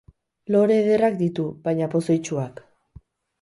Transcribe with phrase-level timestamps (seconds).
[0.53, 2.63] Lore ederrak ditu, baina pozoitsuak.